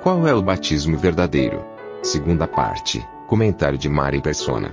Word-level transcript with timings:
Qual 0.00 0.28
é 0.28 0.32
o 0.32 0.40
batismo 0.40 0.96
verdadeiro? 0.96 1.64
Segunda 2.04 2.46
parte. 2.46 3.04
Comentário 3.26 3.76
de 3.76 3.88
Mari 3.88 4.22
Persona. 4.22 4.72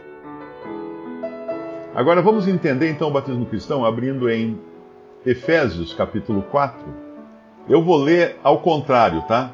Agora 1.95 2.21
vamos 2.21 2.47
entender 2.47 2.91
então 2.91 3.07
o 3.07 3.11
batismo 3.11 3.43
cristão 3.47 3.83
abrindo 3.83 4.29
em 4.29 4.61
Efésios 5.25 5.95
capítulo 5.95 6.43
4. 6.43 6.79
Eu 7.67 7.81
vou 7.81 7.97
ler 7.97 8.37
ao 8.43 8.61
contrário, 8.61 9.23
tá? 9.23 9.51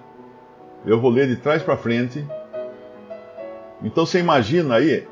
Eu 0.86 1.00
vou 1.00 1.10
ler 1.10 1.28
de 1.28 1.38
trás 1.38 1.64
para 1.64 1.78
frente. 1.78 2.28
Então 3.82 4.06
você 4.06 4.20
imagina 4.20 4.76
aí, 4.76 5.08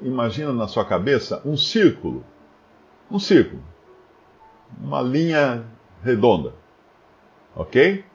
imagina 0.00 0.50
na 0.50 0.66
sua 0.66 0.84
cabeça 0.86 1.42
um 1.44 1.58
círculo. 1.58 2.24
Um 3.10 3.18
círculo. 3.18 3.62
Uma 4.82 5.02
linha 5.02 5.62
redonda. 6.02 6.54
OK? 7.54 8.08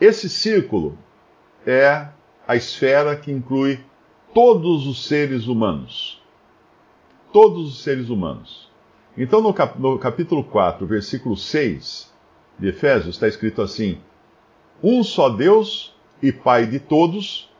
Esse 0.00 0.28
círculo 0.28 0.98
é 1.66 2.08
a 2.46 2.54
esfera 2.54 3.16
que 3.16 3.32
inclui 3.32 3.80
todos 4.34 4.86
os 4.86 5.06
seres 5.06 5.46
humanos. 5.46 6.22
Todos 7.32 7.68
os 7.68 7.82
seres 7.82 8.10
humanos. 8.10 8.70
Então, 9.16 9.40
no, 9.40 9.54
cap 9.54 9.80
no 9.80 9.98
capítulo 9.98 10.44
4, 10.44 10.86
versículo 10.86 11.34
6 11.34 12.12
de 12.58 12.68
Efésios, 12.68 13.14
está 13.14 13.26
escrito 13.26 13.62
assim: 13.62 13.98
Um 14.82 15.02
só 15.02 15.30
Deus 15.30 15.94
e 16.22 16.30
Pai 16.30 16.66
de 16.66 16.78
todos, 16.78 17.50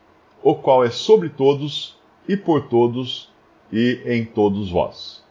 o 0.43 0.55
qual 0.55 0.85
é 0.85 0.91
sobre 0.91 1.31
todos 1.31 1.99
e 2.29 2.37
por 2.37 2.69
todos 2.69 3.33
e 3.73 4.03
em 4.05 4.27
todos 4.27 4.71
vós. 4.71 5.25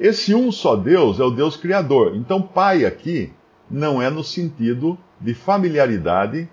Esse 0.00 0.34
um 0.34 0.50
só 0.50 0.74
Deus 0.74 1.20
é 1.20 1.22
o 1.22 1.30
Deus 1.30 1.56
Criador. 1.56 2.16
Então, 2.16 2.42
Pai 2.42 2.84
aqui 2.84 3.32
não 3.70 4.02
é 4.02 4.10
no 4.10 4.24
sentido 4.24 4.98
de 5.24 5.32
familiaridade 5.32 6.46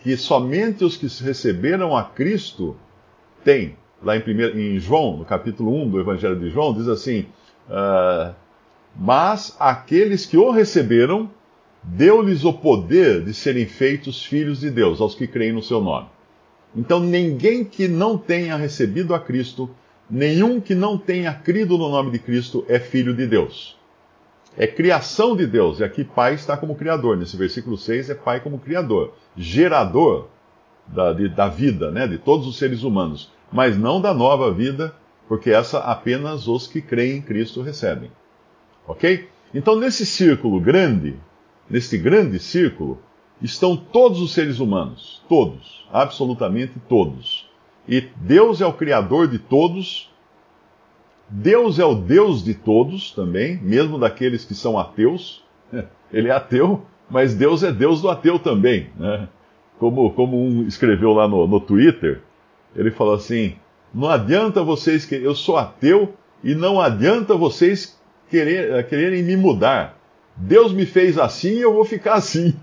que 0.00 0.16
somente 0.16 0.84
os 0.84 0.96
que 0.96 1.08
receberam 1.24 1.96
a 1.96 2.04
Cristo 2.04 2.76
têm. 3.42 3.76
Lá 4.00 4.16
em, 4.16 4.20
primeiro, 4.20 4.58
em 4.58 4.78
João, 4.78 5.16
no 5.16 5.24
capítulo 5.24 5.74
1 5.82 5.90
do 5.90 6.00
Evangelho 6.00 6.38
de 6.38 6.48
João, 6.48 6.72
diz 6.72 6.86
assim: 6.86 7.26
uh, 7.68 8.32
Mas 8.94 9.56
aqueles 9.58 10.26
que 10.26 10.36
o 10.36 10.52
receberam, 10.52 11.28
deu-lhes 11.82 12.44
o 12.44 12.52
poder 12.52 13.24
de 13.24 13.34
serem 13.34 13.66
feitos 13.66 14.24
filhos 14.24 14.60
de 14.60 14.70
Deus, 14.70 15.00
aos 15.00 15.14
que 15.14 15.26
creem 15.26 15.52
no 15.52 15.62
seu 15.62 15.80
nome. 15.80 16.06
Então, 16.76 17.00
ninguém 17.00 17.64
que 17.64 17.88
não 17.88 18.16
tenha 18.16 18.56
recebido 18.56 19.12
a 19.14 19.18
Cristo, 19.18 19.68
nenhum 20.08 20.60
que 20.60 20.74
não 20.74 20.96
tenha 20.96 21.34
crido 21.34 21.76
no 21.76 21.88
nome 21.88 22.12
de 22.12 22.18
Cristo, 22.20 22.64
é 22.68 22.78
filho 22.78 23.14
de 23.14 23.26
Deus 23.26 23.76
é 24.56 24.66
criação 24.66 25.36
de 25.36 25.46
Deus. 25.46 25.80
E 25.80 25.84
aqui 25.84 26.04
Pai 26.04 26.34
está 26.34 26.56
como 26.56 26.74
Criador. 26.74 27.16
Nesse 27.16 27.36
versículo 27.36 27.76
6 27.76 28.10
é 28.10 28.14
Pai 28.14 28.40
como 28.40 28.58
Criador, 28.58 29.14
gerador 29.36 30.28
da, 30.86 31.12
de, 31.12 31.28
da 31.28 31.48
vida, 31.48 31.90
né, 31.90 32.06
de 32.06 32.18
todos 32.18 32.46
os 32.46 32.56
seres 32.56 32.82
humanos, 32.82 33.32
mas 33.50 33.76
não 33.76 34.00
da 34.00 34.12
nova 34.12 34.52
vida, 34.52 34.94
porque 35.28 35.50
essa 35.50 35.78
apenas 35.78 36.46
os 36.46 36.66
que 36.66 36.80
creem 36.80 37.18
em 37.18 37.22
Cristo 37.22 37.62
recebem. 37.62 38.10
Ok? 38.86 39.28
Então, 39.54 39.76
nesse 39.76 40.04
círculo 40.04 40.60
grande, 40.60 41.16
nesse 41.68 41.96
grande 41.96 42.38
círculo, 42.38 43.00
estão 43.40 43.76
todos 43.76 44.20
os 44.20 44.32
seres 44.32 44.58
humanos. 44.58 45.22
Todos. 45.28 45.86
Absolutamente 45.92 46.74
todos. 46.88 47.48
E 47.88 48.00
Deus 48.00 48.60
é 48.60 48.66
o 48.66 48.72
Criador 48.72 49.28
de 49.28 49.38
todos 49.38 50.10
Deus 51.28 51.78
é 51.78 51.84
o 51.84 51.94
Deus 51.94 52.44
de 52.44 52.54
todos 52.54 53.10
também, 53.10 53.58
mesmo 53.62 53.98
daqueles 53.98 54.44
que 54.44 54.54
são 54.54 54.78
ateus. 54.78 55.42
Ele 56.12 56.28
é 56.28 56.32
ateu, 56.32 56.82
mas 57.10 57.34
Deus 57.34 57.62
é 57.62 57.72
Deus 57.72 58.02
do 58.02 58.10
ateu 58.10 58.38
também. 58.38 58.88
Né? 58.96 59.28
Como, 59.78 60.10
como 60.12 60.40
um 60.40 60.66
escreveu 60.66 61.12
lá 61.12 61.26
no, 61.26 61.46
no 61.46 61.60
Twitter, 61.60 62.20
ele 62.76 62.90
falou 62.90 63.14
assim: 63.14 63.56
não 63.92 64.08
adianta 64.08 64.62
vocês 64.62 65.04
que 65.04 65.14
eu 65.14 65.34
sou 65.34 65.56
ateu 65.56 66.14
e 66.42 66.54
não 66.54 66.80
adianta 66.80 67.36
vocês 67.36 67.98
querer, 68.30 68.86
quererem 68.86 69.22
me 69.22 69.36
mudar. 69.36 69.98
Deus 70.36 70.72
me 70.72 70.86
fez 70.86 71.18
assim 71.18 71.54
e 71.54 71.60
eu 71.62 71.72
vou 71.72 71.84
ficar 71.84 72.14
assim. 72.14 72.54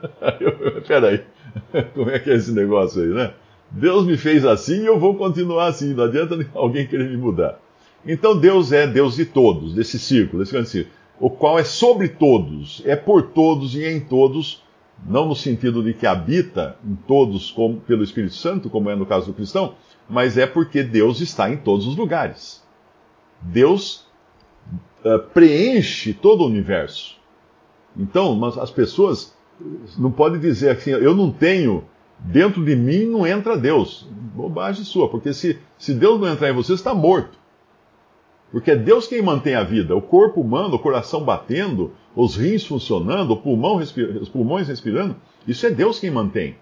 Peraí, 0.86 1.24
como 1.94 2.10
é 2.10 2.18
que 2.18 2.30
é 2.30 2.34
esse 2.34 2.52
negócio 2.52 3.02
aí, 3.02 3.08
né? 3.08 3.32
Deus 3.70 4.04
me 4.04 4.16
fez 4.16 4.44
assim 4.44 4.82
e 4.82 4.86
eu 4.86 4.98
vou 4.98 5.14
continuar 5.16 5.68
assim. 5.68 5.94
Não 5.94 6.04
adianta 6.04 6.38
alguém 6.54 6.86
querer 6.86 7.08
me 7.08 7.16
mudar. 7.16 7.58
Então 8.06 8.38
Deus 8.38 8.72
é 8.72 8.86
Deus 8.86 9.16
de 9.16 9.24
todos, 9.24 9.74
desse 9.74 9.98
círculo, 9.98 10.42
desse 10.42 10.52
grande 10.52 10.68
círculo, 10.68 10.94
o 11.18 11.28
qual 11.28 11.58
é 11.58 11.64
sobre 11.64 12.08
todos, 12.08 12.82
é 12.86 12.96
por 12.96 13.22
todos 13.22 13.74
e 13.74 13.84
em 13.84 14.00
todos, 14.00 14.62
não 15.06 15.28
no 15.28 15.36
sentido 15.36 15.82
de 15.82 15.92
que 15.92 16.06
habita 16.06 16.76
em 16.84 16.94
todos 16.94 17.50
como, 17.50 17.80
pelo 17.80 18.02
Espírito 18.02 18.34
Santo, 18.34 18.70
como 18.70 18.88
é 18.88 18.96
no 18.96 19.04
caso 19.04 19.26
do 19.26 19.34
cristão, 19.34 19.74
mas 20.08 20.38
é 20.38 20.46
porque 20.46 20.82
Deus 20.82 21.20
está 21.20 21.50
em 21.50 21.58
todos 21.58 21.86
os 21.86 21.96
lugares. 21.96 22.62
Deus 23.42 24.06
uh, 25.04 25.18
preenche 25.32 26.14
todo 26.14 26.42
o 26.42 26.46
universo. 26.46 27.18
Então, 27.96 28.42
as 28.44 28.70
pessoas 28.70 29.34
não 29.98 30.10
podem 30.10 30.40
dizer 30.40 30.70
assim, 30.70 30.90
eu 30.90 31.14
não 31.14 31.30
tenho, 31.30 31.84
dentro 32.18 32.64
de 32.64 32.74
mim 32.74 33.04
não 33.04 33.26
entra 33.26 33.58
Deus. 33.58 34.08
Bobagem 34.34 34.84
sua, 34.84 35.08
porque 35.08 35.32
se, 35.34 35.58
se 35.78 35.92
Deus 35.92 36.20
não 36.20 36.28
entrar 36.28 36.50
em 36.50 36.54
você, 36.54 36.68
você 36.68 36.74
está 36.74 36.94
morto. 36.94 37.38
Porque 38.50 38.72
é 38.72 38.76
Deus 38.76 39.06
quem 39.06 39.22
mantém 39.22 39.54
a 39.54 39.62
vida. 39.62 39.94
O 39.94 40.02
corpo 40.02 40.40
humano, 40.40 40.74
o 40.74 40.78
coração 40.78 41.22
batendo, 41.22 41.92
os 42.16 42.36
rins 42.36 42.66
funcionando, 42.66 43.36
pulmão 43.36 43.76
os 43.76 44.28
pulmões 44.28 44.68
respirando, 44.68 45.16
isso 45.46 45.66
é 45.66 45.70
Deus 45.70 46.00
quem 46.00 46.10
mantém. 46.10 46.56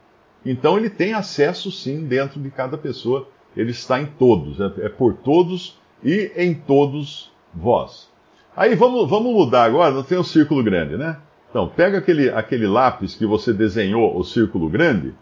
Então 0.44 0.76
ele 0.76 0.90
tem 0.90 1.14
acesso 1.14 1.70
sim 1.70 2.04
dentro 2.04 2.40
de 2.40 2.50
cada 2.50 2.76
pessoa. 2.76 3.28
Ele 3.56 3.70
está 3.70 4.00
em 4.00 4.06
todos, 4.06 4.60
é, 4.60 4.86
é 4.86 4.88
por 4.88 5.14
todos 5.14 5.78
e 6.04 6.30
em 6.36 6.54
todos 6.54 7.32
vós. 7.54 8.08
Aí 8.56 8.74
vamos, 8.74 9.08
vamos 9.08 9.32
mudar 9.32 9.64
agora, 9.64 9.94
não 9.94 10.02
tem 10.02 10.18
um 10.18 10.24
círculo 10.24 10.62
grande, 10.62 10.96
né? 10.96 11.18
Então, 11.50 11.66
pega 11.68 11.98
aquele, 11.98 12.28
aquele 12.28 12.66
lápis 12.66 13.14
que 13.14 13.24
você 13.24 13.52
desenhou, 13.52 14.16
o 14.18 14.22
círculo 14.22 14.68
grande, 14.68 15.14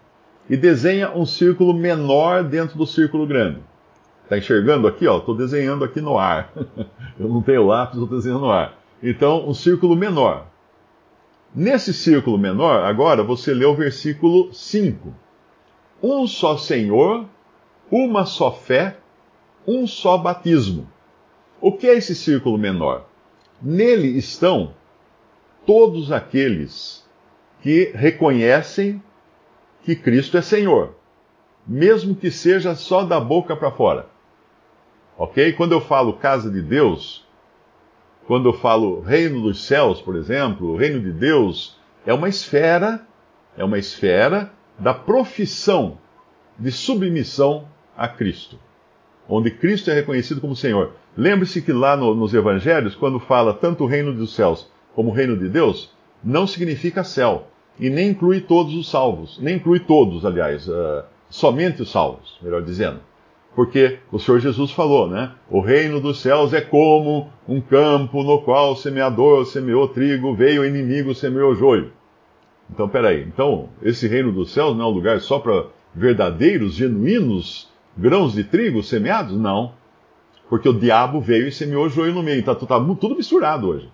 e 0.49 0.57
desenha 0.57 1.11
um 1.11 1.25
círculo 1.25 1.73
menor 1.73 2.43
dentro 2.43 2.77
do 2.77 2.85
círculo 2.85 3.25
grande. 3.25 3.59
Está 4.27 4.37
enxergando 4.37 4.89
aqui? 4.89 5.05
Estou 5.05 5.33
desenhando 5.33 5.85
aqui 5.85 6.01
no 6.01 6.17
ar. 6.17 6.51
Eu 7.17 7.29
não 7.29 7.41
tenho 7.41 7.65
lápis, 7.65 7.97
estou 7.97 8.17
desenhando 8.17 8.41
no 8.41 8.51
ar. 8.51 8.77
Então, 9.01 9.47
um 9.47 9.53
círculo 9.53 9.95
menor. 9.95 10.47
Nesse 11.55 11.93
círculo 11.93 12.37
menor, 12.37 12.83
agora 12.83 13.23
você 13.23 13.53
lê 13.53 13.63
o 13.63 13.73
versículo 13.73 14.53
5. 14.53 15.15
Um 16.03 16.27
só 16.27 16.57
Senhor, 16.57 17.25
uma 17.89 18.25
só 18.25 18.51
fé, 18.51 18.97
um 19.65 19.87
só 19.87 20.17
batismo. 20.17 20.91
O 21.61 21.71
que 21.71 21.87
é 21.87 21.95
esse 21.95 22.13
círculo 22.13 22.57
menor? 22.57 23.07
Nele 23.61 24.09
estão 24.17 24.73
todos 25.65 26.11
aqueles 26.11 27.07
que 27.61 27.93
reconhecem 27.95 29.01
que 29.83 29.95
Cristo 29.95 30.37
é 30.37 30.41
Senhor, 30.41 30.95
mesmo 31.65 32.13
que 32.13 32.29
seja 32.29 32.75
só 32.75 33.05
da 33.05 33.21
boca 33.21 33.55
para 33.55 33.71
fora. 33.71 34.16
Ok? 35.17 35.53
Quando 35.53 35.71
eu 35.71 35.81
falo 35.81 36.13
casa 36.13 36.49
de 36.51 36.61
Deus, 36.61 37.25
quando 38.27 38.49
eu 38.49 38.53
falo 38.53 39.01
reino 39.01 39.41
dos 39.41 39.63
céus, 39.63 40.01
por 40.01 40.15
exemplo, 40.15 40.73
o 40.73 40.77
reino 40.77 40.99
de 40.99 41.11
Deus 41.11 41.77
é 42.05 42.13
uma 42.13 42.29
esfera, 42.29 43.01
é 43.57 43.63
uma 43.63 43.79
esfera 43.79 44.51
da 44.77 44.93
profissão 44.93 45.97
de 46.59 46.71
submissão 46.71 47.65
a 47.95 48.07
Cristo, 48.07 48.59
onde 49.27 49.49
Cristo 49.49 49.89
é 49.89 49.93
reconhecido 49.93 50.39
como 50.39 50.55
Senhor. 50.55 50.93
Lembre-se 51.15 51.61
que 51.61 51.73
lá 51.73 51.97
no, 51.97 52.13
nos 52.13 52.33
evangelhos, 52.33 52.95
quando 52.95 53.19
fala 53.19 53.53
tanto 53.53 53.83
o 53.83 53.87
reino 53.87 54.13
dos 54.13 54.35
céus 54.35 54.69
como 54.93 55.09
o 55.09 55.13
reino 55.13 55.35
de 55.35 55.49
Deus, 55.49 55.91
não 56.23 56.45
significa 56.45 57.03
céu, 57.03 57.47
e 57.79 57.89
nem 57.89 58.09
inclui 58.09 58.41
todos 58.41 58.73
os 58.73 58.89
salvos, 58.89 59.39
nem 59.39 59.55
inclui 59.55 59.79
todos, 59.79 60.25
aliás, 60.25 60.67
uh, 60.67 61.03
somente 61.29 61.81
os 61.81 61.91
salvos, 61.91 62.37
melhor 62.41 62.61
dizendo. 62.61 62.99
Porque 63.57 63.97
o 64.11 64.19
Senhor 64.19 64.39
Jesus 64.39 64.69
falou, 64.69 65.09
né? 65.09 65.31
O 65.49 65.59
reino 65.61 65.99
dos 65.99 66.19
céus 66.19 66.53
é 66.53 66.61
como 66.61 67.27
um 67.49 67.59
campo 67.59 68.21
no 68.21 68.39
qual 68.43 68.73
o 68.73 68.75
semeador 68.75 69.47
semeou 69.47 69.87
trigo, 69.87 70.35
veio 70.35 70.61
o 70.61 70.65
inimigo, 70.65 71.15
semeou 71.15 71.55
joio. 71.55 71.91
Então, 72.69 72.87
peraí. 72.87 73.23
Então, 73.23 73.69
esse 73.81 74.07
reino 74.07 74.31
dos 74.31 74.51
céus 74.51 74.77
não 74.77 74.85
é 74.85 74.87
um 74.87 74.91
lugar 74.91 75.19
só 75.21 75.39
para 75.39 75.65
verdadeiros, 75.91 76.75
genuínos 76.75 77.67
grãos 77.97 78.33
de 78.33 78.43
trigo 78.43 78.83
semeados? 78.83 79.35
Não. 79.35 79.73
Porque 80.47 80.69
o 80.69 80.79
diabo 80.79 81.19
veio 81.19 81.47
e 81.47 81.51
semeou 81.51 81.89
joio 81.89 82.13
no 82.13 82.21
meio. 82.21 82.39
Então, 82.39 82.53
está 82.53 82.79
tudo 82.79 83.15
misturado 83.15 83.69
hoje. 83.69 83.89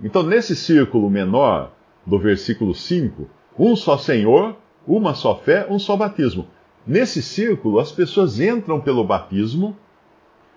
Então, 0.00 0.22
nesse 0.22 0.54
círculo 0.54 1.10
menor 1.10 1.72
do 2.06 2.16
versículo 2.16 2.72
5, 2.72 3.28
um 3.58 3.74
só 3.74 3.98
Senhor, 3.98 4.54
uma 4.86 5.14
só 5.14 5.34
fé, 5.34 5.66
um 5.68 5.80
só 5.80 5.96
batismo. 5.96 6.46
Nesse 6.88 7.22
círculo, 7.22 7.78
as 7.78 7.92
pessoas 7.92 8.40
entram 8.40 8.80
pelo 8.80 9.04
batismo, 9.04 9.76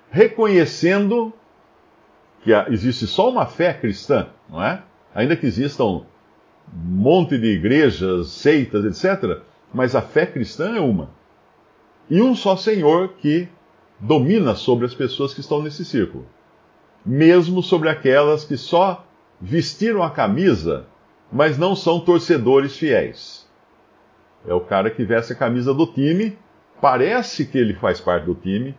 reconhecendo 0.10 1.34
que 2.42 2.54
existe 2.70 3.06
só 3.06 3.30
uma 3.30 3.46
fé 3.46 3.74
cristã, 3.74 4.30
não 4.50 4.64
é? 4.64 4.82
Ainda 5.14 5.36
que 5.36 5.46
existam 5.46 5.84
um 5.84 6.06
monte 6.74 7.38
de 7.38 7.48
igrejas, 7.48 8.30
seitas, 8.30 8.86
etc., 8.86 9.42
mas 9.74 9.94
a 9.94 10.02
fé 10.02 10.26
cristã 10.26 10.74
é 10.78 10.80
uma. 10.80 11.10
E 12.10 12.22
um 12.22 12.34
só 12.34 12.56
Senhor 12.56 13.10
que 13.18 13.50
domina 14.00 14.56
sobre 14.56 14.86
as 14.86 14.94
pessoas 14.94 15.34
que 15.34 15.42
estão 15.42 15.62
nesse 15.62 15.84
círculo, 15.84 16.26
mesmo 17.06 17.62
sobre 17.62 17.90
aquelas 17.90 18.46
que 18.46 18.56
só 18.56 19.06
vestiram 19.40 20.02
a 20.02 20.10
camisa, 20.10 20.86
mas 21.30 21.58
não 21.58 21.76
são 21.76 22.00
torcedores 22.00 22.78
fiéis. 22.78 23.41
É 24.48 24.54
o 24.54 24.62
cara 24.62 24.90
que 24.90 25.04
veste 25.04 25.34
a 25.34 25.36
camisa 25.36 25.74
do 25.74 25.86
time, 25.86 26.38
parece 26.82 27.46
que 27.46 27.58
ele 27.58 27.74
faz 27.74 28.00
parte 28.00 28.26
do 28.26 28.36
time, 28.36 28.76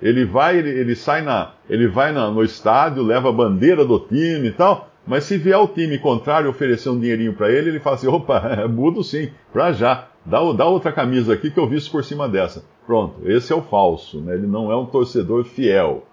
ele 0.00 0.24
vai, 0.24 0.58
ele, 0.58 0.70
ele 0.70 0.96
sai 0.96 1.22
na, 1.22 1.52
ele 1.68 1.86
vai 1.86 2.12
na, 2.12 2.30
no 2.30 2.42
estádio, 2.42 3.02
leva 3.02 3.28
a 3.28 3.32
bandeira 3.32 3.84
do 3.84 4.00
time 4.00 4.48
e 4.48 4.52
tal, 4.52 4.90
mas 5.06 5.24
se 5.24 5.36
vier 5.36 5.58
o 5.58 5.68
time 5.68 5.98
contrário 5.98 6.50
oferecer 6.50 6.88
um 6.88 6.98
dinheirinho 6.98 7.34
para 7.34 7.50
ele, 7.50 7.70
ele 7.70 7.80
fala 7.80 7.96
assim: 7.96 8.08
opa, 8.08 8.66
mudo 8.68 9.04
sim, 9.04 9.30
pra 9.52 9.72
já, 9.72 10.08
dá, 10.24 10.40
dá 10.52 10.66
outra 10.66 10.92
camisa 10.92 11.34
aqui 11.34 11.50
que 11.50 11.58
eu 11.58 11.68
visto 11.68 11.90
por 11.90 12.04
cima 12.04 12.28
dessa. 12.28 12.64
Pronto, 12.86 13.20
esse 13.30 13.52
é 13.52 13.56
o 13.56 13.62
falso, 13.62 14.20
né? 14.20 14.34
ele 14.34 14.46
não 14.46 14.72
é 14.72 14.76
um 14.76 14.86
torcedor 14.86 15.44
fiel. 15.44 16.04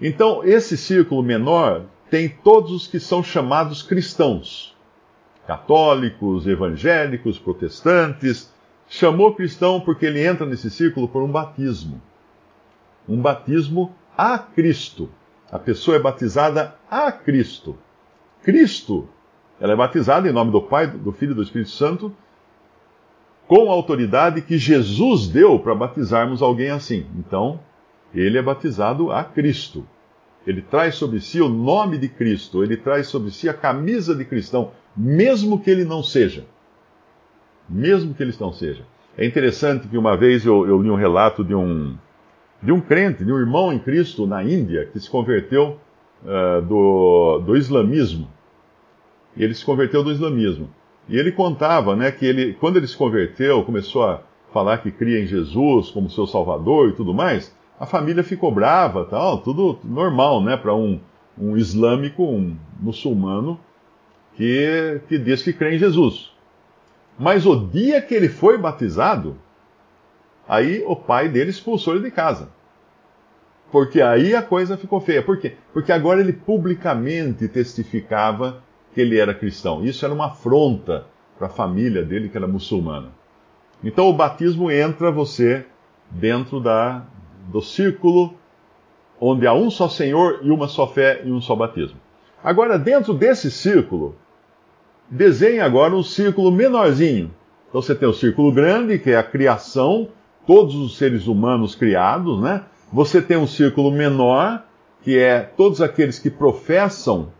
Então, 0.00 0.44
esse 0.44 0.76
círculo 0.76 1.22
menor 1.22 1.84
tem 2.10 2.28
todos 2.28 2.70
os 2.70 2.86
que 2.86 3.00
são 3.00 3.22
chamados 3.22 3.82
cristãos. 3.82 4.75
Católicos, 5.46 6.46
evangélicos, 6.46 7.38
protestantes. 7.38 8.52
Chamou 8.88 9.34
cristão 9.34 9.80
porque 9.80 10.06
ele 10.06 10.24
entra 10.24 10.46
nesse 10.46 10.70
círculo 10.70 11.08
por 11.08 11.22
um 11.22 11.30
batismo. 11.30 12.00
Um 13.08 13.20
batismo 13.20 13.94
a 14.16 14.38
Cristo. 14.38 15.10
A 15.50 15.58
pessoa 15.58 15.96
é 15.96 16.00
batizada 16.00 16.74
a 16.90 17.10
Cristo. 17.12 17.76
Cristo, 18.42 19.08
ela 19.60 19.72
é 19.72 19.76
batizada 19.76 20.28
em 20.28 20.32
nome 20.32 20.50
do 20.50 20.60
Pai, 20.60 20.86
do 20.86 21.12
Filho 21.12 21.32
e 21.32 21.34
do 21.34 21.42
Espírito 21.42 21.70
Santo, 21.70 22.14
com 23.46 23.70
a 23.70 23.72
autoridade 23.72 24.42
que 24.42 24.58
Jesus 24.58 25.28
deu 25.28 25.58
para 25.58 25.74
batizarmos 25.74 26.42
alguém 26.42 26.70
assim. 26.70 27.06
Então, 27.16 27.60
ele 28.12 28.38
é 28.38 28.42
batizado 28.42 29.12
a 29.12 29.22
Cristo. 29.22 29.86
Ele 30.46 30.62
traz 30.62 30.94
sobre 30.94 31.20
si 31.20 31.40
o 31.40 31.48
nome 31.48 31.98
de 31.98 32.08
Cristo, 32.08 32.62
ele 32.62 32.76
traz 32.76 33.08
sobre 33.08 33.30
si 33.30 33.48
a 33.48 33.54
camisa 33.54 34.14
de 34.14 34.24
cristão, 34.24 34.70
mesmo 34.96 35.58
que 35.58 35.70
ele 35.70 35.84
não 35.84 36.02
seja. 36.02 36.44
Mesmo 37.68 38.14
que 38.14 38.22
ele 38.22 38.34
não 38.38 38.52
seja. 38.52 38.84
É 39.18 39.26
interessante 39.26 39.88
que 39.88 39.98
uma 39.98 40.16
vez 40.16 40.46
eu, 40.46 40.66
eu 40.66 40.80
li 40.80 40.90
um 40.90 40.94
relato 40.94 41.42
de 41.42 41.54
um, 41.54 41.96
de 42.62 42.70
um 42.70 42.80
crente, 42.80 43.24
de 43.24 43.32
um 43.32 43.38
irmão 43.38 43.72
em 43.72 43.78
Cristo 43.78 44.26
na 44.26 44.44
Índia, 44.44 44.86
que 44.92 45.00
se 45.00 45.10
converteu 45.10 45.80
uh, 46.22 46.62
do, 46.62 47.38
do 47.40 47.56
islamismo. 47.56 48.30
E 49.36 49.42
ele 49.42 49.54
se 49.54 49.64
converteu 49.64 50.04
do 50.04 50.12
islamismo. 50.12 50.70
E 51.08 51.16
ele 51.16 51.32
contava 51.32 51.96
né, 51.96 52.12
que 52.12 52.26
ele, 52.26 52.54
quando 52.54 52.76
ele 52.76 52.86
se 52.86 52.96
converteu, 52.96 53.64
começou 53.64 54.04
a 54.04 54.22
falar 54.52 54.78
que 54.78 54.90
cria 54.90 55.20
em 55.20 55.26
Jesus 55.26 55.90
como 55.90 56.10
seu 56.10 56.26
salvador 56.26 56.90
e 56.90 56.92
tudo 56.92 57.12
mais, 57.12 57.55
a 57.78 57.86
família 57.86 58.24
ficou 58.24 58.50
brava, 58.50 59.04
tal, 59.04 59.38
tudo 59.38 59.78
normal, 59.84 60.42
né, 60.42 60.56
para 60.56 60.74
um, 60.74 61.00
um 61.38 61.56
islâmico, 61.56 62.24
um 62.24 62.56
muçulmano 62.80 63.60
que, 64.34 65.00
que 65.08 65.18
diz 65.18 65.42
que 65.42 65.52
crê 65.52 65.76
em 65.76 65.78
Jesus. 65.78 66.32
Mas 67.18 67.46
o 67.46 67.56
dia 67.56 68.00
que 68.00 68.14
ele 68.14 68.28
foi 68.28 68.58
batizado, 68.58 69.36
aí 70.48 70.82
o 70.86 70.94
pai 70.94 71.28
dele 71.28 71.50
expulsou 71.50 71.94
ele 71.94 72.04
de 72.04 72.10
casa. 72.10 72.50
Porque 73.70 74.00
aí 74.00 74.34
a 74.34 74.42
coisa 74.42 74.76
ficou 74.76 75.00
feia. 75.00 75.22
Por 75.22 75.38
quê? 75.38 75.56
Porque 75.72 75.90
agora 75.90 76.20
ele 76.20 76.32
publicamente 76.32 77.48
testificava 77.48 78.62
que 78.94 79.00
ele 79.00 79.18
era 79.18 79.34
cristão. 79.34 79.84
Isso 79.84 80.04
era 80.04 80.14
uma 80.14 80.26
afronta 80.26 81.06
para 81.36 81.48
a 81.48 81.50
família 81.50 82.02
dele, 82.02 82.28
que 82.28 82.36
era 82.36 82.46
muçulmana. 82.46 83.08
Então 83.82 84.08
o 84.08 84.12
batismo 84.12 84.70
entra 84.70 85.10
você 85.10 85.66
dentro 86.10 86.60
da, 86.60 87.04
do 87.46 87.60
círculo 87.60 88.34
onde 89.20 89.46
há 89.46 89.54
um 89.54 89.70
só 89.70 89.88
Senhor 89.88 90.40
e 90.42 90.50
uma 90.50 90.68
só 90.68 90.86
fé 90.86 91.22
e 91.24 91.32
um 91.32 91.40
só 91.40 91.56
batismo. 91.56 91.98
Agora, 92.42 92.78
dentro 92.78 93.14
desse 93.14 93.50
círculo, 93.50 94.14
desenhe 95.10 95.60
agora 95.60 95.94
um 95.94 96.02
círculo 96.02 96.50
menorzinho. 96.50 97.30
Então 97.68 97.80
você 97.80 97.94
tem 97.94 98.08
o 98.08 98.12
círculo 98.12 98.52
grande, 98.52 98.98
que 98.98 99.10
é 99.10 99.16
a 99.16 99.22
criação, 99.22 100.08
todos 100.46 100.74
os 100.76 100.96
seres 100.96 101.26
humanos 101.26 101.74
criados, 101.74 102.40
né? 102.40 102.64
Você 102.92 103.20
tem 103.20 103.36
um 103.36 103.46
círculo 103.46 103.90
menor, 103.90 104.64
que 105.02 105.18
é 105.18 105.40
todos 105.40 105.80
aqueles 105.80 106.18
que 106.18 106.30
professam 106.30 107.32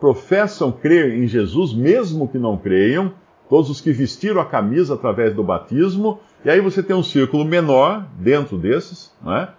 professam 0.00 0.72
crer 0.72 1.18
em 1.18 1.28
Jesus, 1.28 1.74
mesmo 1.74 2.26
que 2.26 2.38
não 2.38 2.56
creiam, 2.56 3.12
todos 3.50 3.68
os 3.68 3.82
que 3.82 3.92
vestiram 3.92 4.40
a 4.40 4.46
camisa 4.46 4.94
através 4.94 5.34
do 5.34 5.44
batismo, 5.44 6.18
e 6.44 6.50
aí 6.50 6.60
você 6.60 6.82
tem 6.82 6.96
um 6.96 7.02
círculo 7.02 7.44
menor 7.44 8.06
dentro 8.18 8.56
desses, 8.56 9.12
não 9.22 9.36
é? 9.36 9.52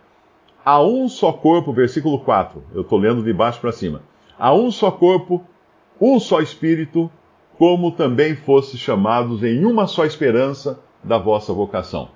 Há 0.64 0.82
um 0.82 1.10
só 1.10 1.32
corpo, 1.32 1.74
versículo 1.74 2.20
4, 2.20 2.64
eu 2.74 2.82
estou 2.82 3.00
lendo 3.00 3.24
de 3.24 3.34
baixo 3.34 3.60
para 3.60 3.72
cima. 3.72 4.04
Há 4.38 4.54
um 4.54 4.72
só 4.72 4.92
corpo, 4.92 5.44
um 6.00 6.20
só 6.20 6.40
espírito, 6.40 7.12
como 7.58 7.92
também 7.92 8.36
fosse 8.36 8.78
chamados 8.78 9.44
em 9.44 9.66
uma 9.66 9.88
só 9.88 10.06
esperança 10.06 10.80
da 11.04 11.18
vossa 11.18 11.54
vocação. 11.54 12.10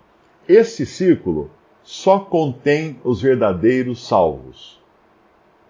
Esse 0.48 0.86
círculo 0.86 1.50
só 1.84 2.20
contém 2.20 3.00
os 3.04 3.22
verdadeiros 3.22 4.08
salvos. 4.08 4.80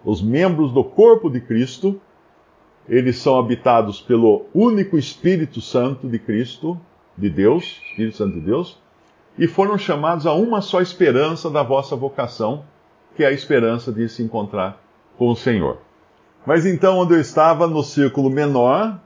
Os 0.04 0.22
membros 0.22 0.72
do 0.72 0.82
corpo 0.82 1.28
de 1.28 1.40
Cristo, 1.40 2.00
eles 2.88 3.18
são 3.18 3.38
habitados 3.38 4.00
pelo 4.00 4.46
único 4.54 4.96
Espírito 4.96 5.60
Santo 5.60 6.08
de 6.08 6.18
Cristo, 6.18 6.80
de 7.16 7.28
Deus, 7.28 7.82
Espírito 7.90 8.16
Santo 8.16 8.34
de 8.34 8.40
Deus, 8.40 8.78
e 9.38 9.46
foram 9.46 9.76
chamados 9.76 10.26
a 10.26 10.32
uma 10.32 10.60
só 10.60 10.80
esperança 10.80 11.50
da 11.50 11.62
vossa 11.62 11.94
vocação, 11.94 12.64
que 13.14 13.22
é 13.22 13.28
a 13.28 13.32
esperança 13.32 13.92
de 13.92 14.08
se 14.08 14.22
encontrar 14.22 14.80
com 15.18 15.28
o 15.28 15.36
Senhor. 15.36 15.78
Mas 16.44 16.64
então, 16.64 16.98
onde 16.98 17.14
eu 17.14 17.20
estava 17.20 17.66
no 17.66 17.82
círculo 17.82 18.30
menor, 18.30 18.98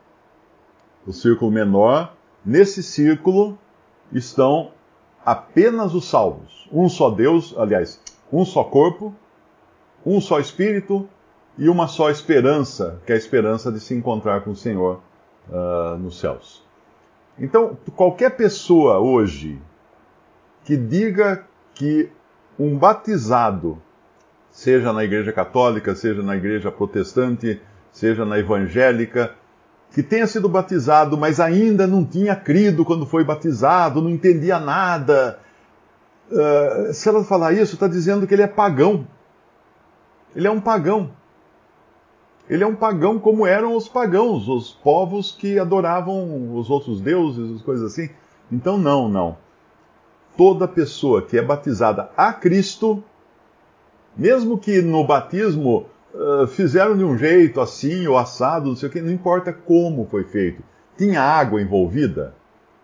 o 1.07 1.13
círculo 1.13 1.51
menor, 1.51 2.15
nesse 2.45 2.83
círculo 2.83 3.59
estão 4.13 4.73
apenas 5.25 5.95
os 5.95 6.05
salvos. 6.05 6.69
Um 6.73 6.89
só 6.89 7.11
Deus, 7.11 7.55
aliás, 7.57 8.01
um 8.33 8.45
só 8.45 8.63
corpo, 8.65 9.15
um 10.05 10.21
só 10.21 10.39
Espírito 10.39 11.09
e 11.59 11.69
uma 11.69 11.89
só 11.89 12.11
esperança, 12.11 13.01
que 13.05 13.13
é 13.13 13.15
a 13.15 13.19
esperança 13.19 13.73
de 13.73 13.81
se 13.81 13.95
encontrar 13.95 14.43
com 14.43 14.51
o 14.51 14.57
Senhor 14.57 15.01
uh, 15.49 15.97
nos 15.99 16.19
céus. 16.19 16.63
Então, 17.39 17.77
qualquer 17.97 18.37
pessoa 18.37 18.99
hoje 18.99 19.61
que 20.71 20.77
diga 20.77 21.45
que 21.75 22.09
um 22.57 22.79
batizado, 22.79 23.83
seja 24.53 24.93
na 24.93 25.03
igreja 25.03 25.33
católica, 25.33 25.97
seja 25.97 26.23
na 26.23 26.37
igreja 26.37 26.71
protestante, 26.71 27.61
seja 27.91 28.25
na 28.25 28.39
evangélica, 28.39 29.35
que 29.91 30.01
tenha 30.01 30.29
sido 30.29 30.49
batizado, 30.49 31.19
mas 31.19 31.41
ainda 31.41 31.89
não 31.89 32.05
tinha 32.05 32.37
crido 32.37 32.85
quando 32.85 33.05
foi 33.05 33.25
batizado, 33.25 34.01
não 34.01 34.11
entendia 34.11 34.61
nada. 34.61 35.41
Uh, 36.31 36.95
se 36.95 37.09
ela 37.09 37.25
falar 37.25 37.53
isso, 37.53 37.75
está 37.75 37.89
dizendo 37.89 38.25
que 38.25 38.33
ele 38.33 38.43
é 38.43 38.47
pagão. 38.47 39.09
Ele 40.37 40.47
é 40.47 40.51
um 40.53 40.61
pagão. 40.61 41.11
Ele 42.49 42.63
é 42.63 42.67
um 42.67 42.77
pagão 42.77 43.19
como 43.19 43.45
eram 43.45 43.75
os 43.75 43.89
pagãos, 43.89 44.49
os 44.49 44.71
povos 44.71 45.33
que 45.33 45.59
adoravam 45.59 46.57
os 46.57 46.71
outros 46.71 47.01
deuses, 47.01 47.57
as 47.57 47.63
coisas 47.63 47.93
assim. 47.93 48.09
Então, 48.53 48.79
não, 48.79 49.09
não 49.09 49.50
toda 50.41 50.67
pessoa 50.67 51.21
que 51.21 51.37
é 51.37 51.43
batizada 51.43 52.09
a 52.17 52.33
Cristo, 52.33 53.05
mesmo 54.17 54.57
que 54.57 54.81
no 54.81 55.07
batismo 55.07 55.85
uh, 56.15 56.47
fizeram 56.47 56.97
de 56.97 57.05
um 57.05 57.15
jeito 57.15 57.61
assim 57.61 58.07
ou 58.07 58.17
assado, 58.17 58.71
não 58.71 58.75
sei 58.75 58.89
o 58.89 58.93
que, 58.93 59.03
não 59.03 59.13
importa 59.13 59.53
como 59.53 60.07
foi 60.07 60.25
feito. 60.25 60.63
Tinha 60.97 61.21
água 61.21 61.61
envolvida? 61.61 62.35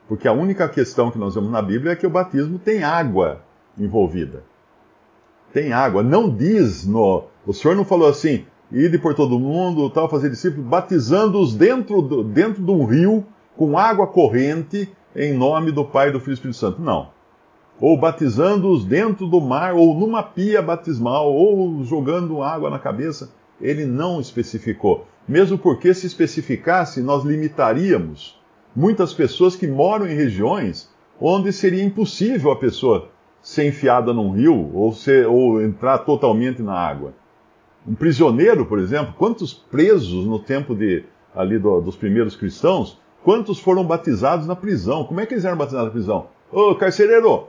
Porque 0.06 0.28
a 0.28 0.34
única 0.34 0.68
questão 0.68 1.10
que 1.10 1.16
nós 1.16 1.34
vemos 1.34 1.50
na 1.50 1.62
Bíblia 1.62 1.92
é 1.92 1.96
que 1.96 2.06
o 2.06 2.10
batismo 2.10 2.58
tem 2.58 2.84
água 2.84 3.40
envolvida. 3.78 4.44
Tem 5.50 5.72
água. 5.72 6.02
Não 6.02 6.28
diz 6.28 6.86
no. 6.86 7.24
O 7.46 7.54
Senhor 7.54 7.74
não 7.74 7.86
falou 7.86 8.10
assim, 8.10 8.44
ide 8.70 8.98
por 8.98 9.14
todo 9.14 9.38
mundo, 9.38 9.88
tal, 9.88 10.10
fazer 10.10 10.28
discípulos, 10.28 10.66
batizando-os 10.66 11.54
dentro, 11.54 12.02
do, 12.02 12.22
dentro 12.22 12.62
de 12.62 12.70
um 12.70 12.84
rio 12.84 13.24
com 13.56 13.78
água 13.78 14.06
corrente 14.06 14.92
em 15.14 15.32
nome 15.32 15.72
do 15.72 15.86
Pai, 15.86 16.12
do 16.12 16.20
Filho 16.20 16.32
e 16.32 16.34
do 16.34 16.34
Espírito 16.34 16.58
Santo. 16.58 16.82
Não. 16.82 17.15
Ou 17.80 17.98
batizando-os 17.98 18.84
dentro 18.84 19.26
do 19.26 19.40
mar, 19.40 19.74
ou 19.74 19.94
numa 19.94 20.22
pia 20.22 20.62
batismal, 20.62 21.32
ou 21.32 21.84
jogando 21.84 22.42
água 22.42 22.70
na 22.70 22.78
cabeça. 22.78 23.30
Ele 23.60 23.84
não 23.84 24.20
especificou. 24.20 25.06
Mesmo 25.28 25.58
porque, 25.58 25.92
se 25.92 26.06
especificasse, 26.06 27.02
nós 27.02 27.24
limitaríamos 27.24 28.38
muitas 28.74 29.14
pessoas 29.14 29.56
que 29.56 29.66
moram 29.66 30.06
em 30.06 30.14
regiões 30.14 30.88
onde 31.20 31.52
seria 31.52 31.82
impossível 31.82 32.50
a 32.50 32.56
pessoa 32.56 33.08
ser 33.40 33.66
enfiada 33.66 34.12
num 34.12 34.32
rio 34.32 34.70
ou, 34.74 34.92
ser, 34.92 35.26
ou 35.26 35.62
entrar 35.62 35.98
totalmente 35.98 36.62
na 36.62 36.74
água. 36.74 37.14
Um 37.86 37.94
prisioneiro, 37.94 38.66
por 38.66 38.78
exemplo, 38.78 39.14
quantos 39.16 39.54
presos 39.54 40.26
no 40.26 40.38
tempo 40.38 40.74
de, 40.74 41.04
ali 41.34 41.58
do, 41.58 41.80
dos 41.80 41.96
primeiros 41.96 42.36
cristãos, 42.36 43.00
quantos 43.22 43.58
foram 43.58 43.84
batizados 43.84 44.46
na 44.46 44.56
prisão? 44.56 45.04
Como 45.04 45.20
é 45.20 45.26
que 45.26 45.34
eles 45.34 45.44
eram 45.44 45.56
batizados 45.56 45.86
na 45.86 45.92
prisão? 45.92 46.26
Ô, 46.52 46.74
carcereiro, 46.74 47.46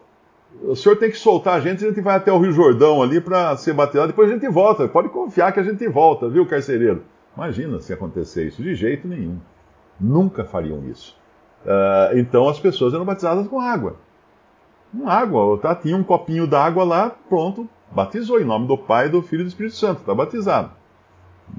o 0.63 0.75
senhor 0.75 0.95
tem 0.95 1.09
que 1.09 1.17
soltar 1.17 1.55
a 1.55 1.59
gente, 1.59 1.83
a 1.83 1.87
gente 1.87 2.01
vai 2.01 2.15
até 2.15 2.31
o 2.31 2.39
Rio 2.39 2.51
Jordão 2.51 3.01
ali 3.01 3.21
para 3.21 3.55
ser 3.57 3.73
batizado, 3.73 4.07
depois 4.07 4.29
a 4.29 4.33
gente 4.33 4.47
volta. 4.49 4.87
Pode 4.87 5.09
confiar 5.09 5.51
que 5.51 5.59
a 5.59 5.63
gente 5.63 5.87
volta, 5.87 6.27
viu, 6.29 6.45
carcereiro? 6.45 7.03
Imagina 7.35 7.79
se 7.79 7.93
acontecer 7.93 8.47
isso, 8.47 8.63
de 8.63 8.73
jeito 8.73 9.07
nenhum. 9.07 9.37
Nunca 9.99 10.43
fariam 10.43 10.83
isso. 10.89 11.15
Uh, 11.63 12.17
então 12.17 12.47
as 12.47 12.59
pessoas 12.59 12.93
eram 12.93 13.05
batizadas 13.05 13.47
com 13.47 13.59
água. 13.59 13.97
Com 14.91 15.07
água, 15.07 15.57
tá? 15.59 15.75
tinha 15.75 15.95
um 15.95 16.03
copinho 16.03 16.47
d'água 16.47 16.83
lá, 16.83 17.09
pronto, 17.09 17.67
batizou 17.91 18.39
em 18.39 18.45
nome 18.45 18.67
do 18.67 18.77
Pai, 18.77 19.09
do 19.09 19.21
Filho 19.21 19.41
e 19.41 19.43
do 19.43 19.49
Espírito 19.49 19.75
Santo, 19.75 19.99
está 19.99 20.15
batizado. 20.15 20.71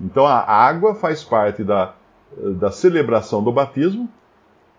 Então 0.03 0.27
a 0.27 0.41
água 0.41 0.95
faz 0.95 1.23
parte 1.23 1.63
da, 1.63 1.95
da 2.37 2.71
celebração 2.71 3.43
do 3.43 3.53
batismo, 3.53 4.09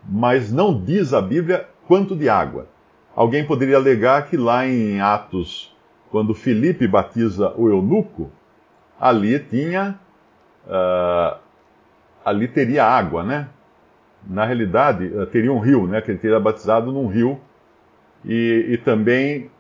mas 0.07 0.51
não 0.51 0.79
diz 0.83 1.13
a 1.13 1.21
Bíblia 1.21 1.67
quanto 1.87 2.15
de 2.15 2.27
água. 2.27 2.67
Alguém 3.19 3.45
poderia 3.45 3.75
alegar 3.75 4.29
que 4.29 4.37
lá 4.37 4.65
em 4.65 5.01
Atos, 5.01 5.75
quando 6.09 6.33
Filipe 6.33 6.87
batiza 6.87 7.53
o 7.57 7.67
eunuco, 7.67 8.31
ali 8.97 9.37
tinha. 9.37 9.99
Uh, 10.65 11.37
ali 12.23 12.47
teria 12.47 12.85
água, 12.85 13.21
né? 13.21 13.49
Na 14.25 14.45
realidade, 14.45 15.07
uh, 15.07 15.25
teria 15.25 15.51
um 15.51 15.59
rio, 15.59 15.85
né? 15.85 15.99
Que 15.99 16.11
ele 16.11 16.17
teria 16.17 16.39
batizado 16.39 16.93
num 16.93 17.07
rio. 17.07 17.37
E, 18.23 18.67
e 18.69 18.77
também 18.77 19.51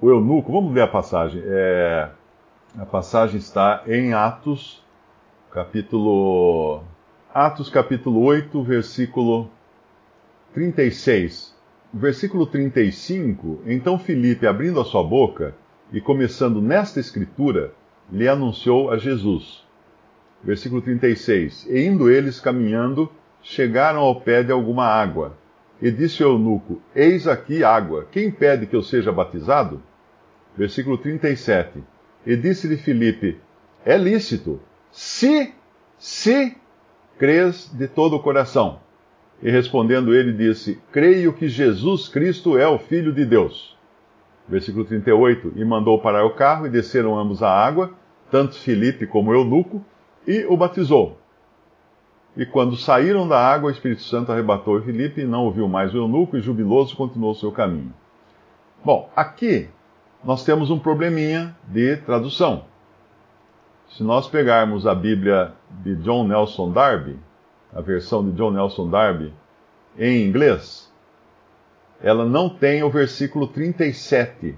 o 0.00 0.10
eunuco, 0.10 0.50
vamos 0.50 0.74
ver 0.74 0.82
a 0.82 0.88
passagem. 0.88 1.40
É, 1.46 2.08
a 2.76 2.84
passagem 2.84 3.36
está 3.36 3.84
em 3.86 4.14
Atos, 4.14 4.84
capítulo. 5.52 6.82
Atos, 7.32 7.70
capítulo 7.70 8.20
8, 8.24 8.60
versículo 8.64 9.48
36 10.52 11.51
versículo 11.92 12.46
35, 12.46 13.62
então 13.66 13.98
Filipe, 13.98 14.46
abrindo 14.46 14.80
a 14.80 14.84
sua 14.84 15.02
boca 15.02 15.54
e 15.92 16.00
começando 16.00 16.62
nesta 16.62 16.98
escritura, 16.98 17.74
lhe 18.10 18.26
anunciou 18.26 18.90
a 18.90 18.96
Jesus. 18.96 19.62
Versículo 20.42 20.80
36, 20.80 21.66
e 21.68 21.84
indo 21.84 22.10
eles 22.10 22.40
caminhando, 22.40 23.10
chegaram 23.42 24.00
ao 24.00 24.20
pé 24.20 24.42
de 24.42 24.50
alguma 24.50 24.86
água. 24.86 25.36
E 25.80 25.90
disse 25.90 26.22
o 26.22 26.28
eunuco, 26.28 26.80
eis 26.94 27.26
aqui 27.26 27.62
água, 27.62 28.06
quem 28.10 28.30
pede 28.30 28.66
que 28.66 28.74
eu 28.74 28.82
seja 28.82 29.12
batizado? 29.12 29.82
Versículo 30.56 30.96
37, 30.96 31.82
e 32.24 32.36
disse-lhe 32.36 32.76
Filipe, 32.76 33.38
é 33.84 33.96
lícito, 33.96 34.60
se, 34.90 35.52
se 35.98 36.56
crês 37.18 37.70
de 37.72 37.88
todo 37.88 38.16
o 38.16 38.22
coração. 38.22 38.80
E 39.42 39.50
respondendo 39.50 40.14
ele, 40.14 40.32
disse: 40.32 40.80
Creio 40.92 41.32
que 41.32 41.48
Jesus 41.48 42.08
Cristo 42.08 42.56
é 42.56 42.68
o 42.68 42.78
Filho 42.78 43.12
de 43.12 43.24
Deus. 43.24 43.76
Versículo 44.48 44.84
38: 44.84 45.52
E 45.56 45.64
mandou 45.64 46.00
parar 46.00 46.24
o 46.24 46.34
carro, 46.34 46.66
e 46.66 46.70
desceram 46.70 47.18
ambos 47.18 47.42
à 47.42 47.50
água, 47.50 47.90
tanto 48.30 48.54
Filipe 48.54 49.06
como 49.06 49.32
Eunuco, 49.32 49.84
e 50.26 50.44
o 50.46 50.56
batizou. 50.56 51.18
E 52.36 52.46
quando 52.46 52.76
saíram 52.76 53.28
da 53.28 53.38
água, 53.38 53.68
o 53.68 53.72
Espírito 53.72 54.02
Santo 54.02 54.30
arrebatou 54.30 54.80
Filipe, 54.80 55.20
e 55.22 55.26
não 55.26 55.44
ouviu 55.44 55.68
mais 55.68 55.92
o 55.92 55.98
eunuco, 55.98 56.36
e 56.36 56.40
jubiloso 56.40 56.96
continuou 56.96 57.34
seu 57.34 57.50
caminho. 57.50 57.92
Bom, 58.84 59.10
aqui 59.14 59.68
nós 60.24 60.44
temos 60.44 60.70
um 60.70 60.78
probleminha 60.78 61.54
de 61.68 61.96
tradução. 61.98 62.64
Se 63.90 64.02
nós 64.02 64.28
pegarmos 64.28 64.86
a 64.86 64.94
Bíblia 64.94 65.52
de 65.82 65.96
John 65.96 66.26
Nelson 66.26 66.70
Darby, 66.70 67.18
a 67.72 67.80
versão 67.80 68.24
de 68.24 68.36
John 68.36 68.50
Nelson 68.50 68.88
Darby, 68.88 69.32
em 69.98 70.26
inglês, 70.26 70.92
ela 72.02 72.24
não 72.26 72.48
tem 72.48 72.82
o 72.82 72.90
versículo 72.90 73.46
37, 73.46 74.56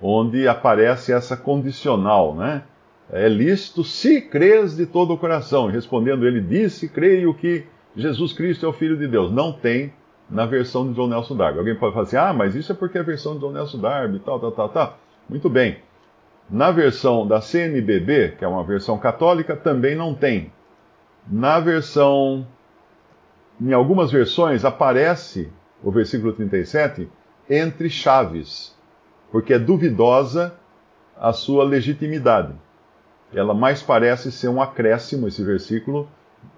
onde 0.00 0.46
aparece 0.46 1.12
essa 1.12 1.36
condicional, 1.36 2.34
né? 2.34 2.64
É 3.10 3.28
lícito 3.28 3.84
se 3.84 4.20
crês 4.20 4.76
de 4.76 4.86
todo 4.86 5.12
o 5.12 5.18
coração. 5.18 5.66
Respondendo 5.66 6.26
ele, 6.26 6.40
disse, 6.40 6.88
creio 6.88 7.34
que 7.34 7.66
Jesus 7.94 8.32
Cristo 8.32 8.64
é 8.64 8.68
o 8.68 8.72
Filho 8.72 8.96
de 8.96 9.06
Deus. 9.06 9.30
Não 9.30 9.52
tem 9.52 9.92
na 10.30 10.46
versão 10.46 10.88
de 10.88 10.94
John 10.94 11.08
Nelson 11.08 11.36
Darby. 11.36 11.58
Alguém 11.58 11.74
pode 11.74 11.92
falar 11.92 12.06
assim, 12.06 12.16
ah, 12.16 12.32
mas 12.32 12.54
isso 12.54 12.72
é 12.72 12.74
porque 12.74 12.96
é 12.96 13.02
a 13.02 13.04
versão 13.04 13.34
de 13.34 13.40
John 13.40 13.52
Nelson 13.52 13.78
Darby, 13.78 14.18
tal, 14.20 14.40
tal, 14.40 14.52
tal, 14.52 14.68
tal. 14.70 14.98
Muito 15.28 15.50
bem. 15.50 15.78
Na 16.48 16.70
versão 16.70 17.26
da 17.26 17.40
CNBB, 17.40 18.36
que 18.38 18.44
é 18.44 18.48
uma 18.48 18.64
versão 18.64 18.98
católica, 18.98 19.54
também 19.54 19.94
não 19.94 20.14
tem. 20.14 20.50
Na 21.26 21.60
versão, 21.60 22.46
em 23.60 23.72
algumas 23.72 24.10
versões, 24.10 24.64
aparece 24.64 25.50
o 25.82 25.90
versículo 25.90 26.32
37 26.32 27.08
entre 27.48 27.88
chaves, 27.88 28.76
porque 29.30 29.54
é 29.54 29.58
duvidosa 29.58 30.54
a 31.16 31.32
sua 31.32 31.64
legitimidade. 31.64 32.54
Ela 33.32 33.54
mais 33.54 33.82
parece 33.82 34.30
ser 34.30 34.48
um 34.48 34.60
acréscimo, 34.60 35.28
esse 35.28 35.42
versículo, 35.42 36.08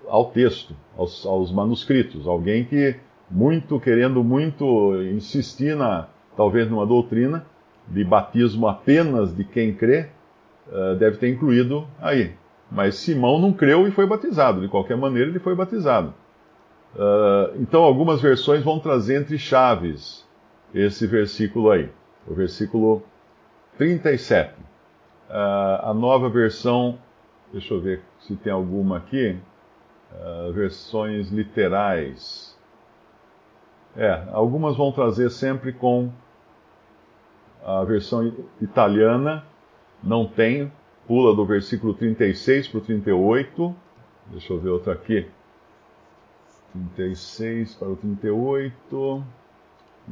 ao 0.09 0.31
texto, 0.31 0.75
aos, 0.97 1.25
aos 1.25 1.53
manuscritos. 1.53 2.27
Alguém 2.27 2.65
que, 2.65 2.97
muito 3.31 3.79
querendo 3.79 4.25
muito 4.25 4.95
insistir 5.03 5.77
na, 5.77 6.09
talvez 6.37 6.69
numa 6.71 6.87
doutrina 6.87 7.47
de 7.87 8.03
batismo 8.03 8.67
apenas 8.67 9.35
de 9.35 9.45
quem 9.45 9.75
crê, 9.75 10.09
uh, 10.69 10.97
deve 10.97 11.19
ter 11.19 11.29
incluído 11.29 11.87
aí. 12.01 12.33
Mas 12.71 12.97
Simão 12.97 13.39
não 13.39 13.53
creu 13.53 13.87
e 13.87 13.91
foi 13.91 14.07
batizado. 14.07 14.61
De 14.61 14.69
qualquer 14.69 14.97
maneira, 14.97 15.31
ele 15.31 15.39
foi 15.39 15.55
batizado. 15.55 16.15
Uh, 16.95 17.61
então, 17.61 17.83
algumas 17.83 18.21
versões 18.21 18.63
vão 18.63 18.79
trazer 18.79 19.21
entre 19.21 19.39
chaves 19.39 20.25
esse 20.73 21.07
versículo 21.07 21.71
aí, 21.71 21.91
o 22.27 22.35
versículo 22.35 23.03
37. 23.79 24.53
Uh, 24.53 24.55
ah, 25.31 25.91
a 25.91 25.95
nova 25.95 26.29
versão, 26.29 26.99
deixa 27.53 27.75
eu 27.75 27.81
ver 27.81 28.03
se 28.21 28.37
tem 28.37 28.53
alguma 28.53 28.99
aqui, 28.99 29.37
uh, 30.13 30.53
versões 30.53 31.31
literais. 31.31 32.57
É, 33.97 34.25
algumas 34.33 34.77
vão 34.77 34.91
trazer 34.91 35.31
sempre 35.31 35.73
com 35.73 36.11
a 37.65 37.83
versão 37.85 38.33
italiana, 38.61 39.45
não 40.03 40.27
tem, 40.27 40.71
pula 41.07 41.35
do 41.35 41.45
versículo 41.45 41.95
36 41.95 42.69
para 42.69 42.79
o 42.79 42.81
38. 42.81 43.75
Deixa 44.31 44.53
eu 44.53 44.59
ver 44.59 44.71
outra 44.71 44.93
aqui. 44.93 45.27
36 46.97 47.75
para 47.75 47.89
o 47.89 47.97
38. 47.97 49.25